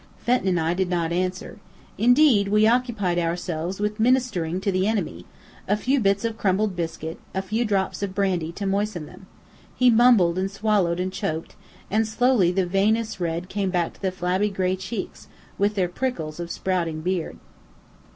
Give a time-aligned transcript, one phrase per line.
[0.17, 1.59] Fenton and I did not answer.
[1.95, 5.27] Instead, we occupied ourselves with ministering to the enemy:
[5.67, 9.27] a few bits of crumbled biscuit, a few drops of brandy to moisten them.
[9.75, 11.55] He mumbled and swallowed and choked;
[11.91, 15.27] and slowly the veinous red came back to the flabby gray cheeks,
[15.59, 17.37] with their prickles of sprouting beard.